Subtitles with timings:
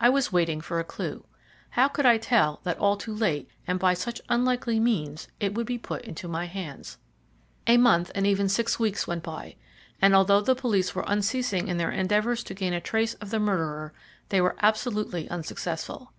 [0.00, 1.24] I was waiting for a clue.
[1.70, 5.68] How could I tell that all too late and by such unlikely means it would
[5.68, 6.98] be put into my hands?
[7.68, 9.54] A month and even six weeks went by,
[10.00, 13.38] and although the police were unceasing in their endeavours to gain a trace of the
[13.38, 13.92] murderer,
[14.30, 16.12] they were absolutely unsuccessful.